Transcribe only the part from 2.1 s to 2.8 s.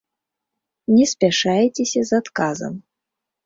з адказам.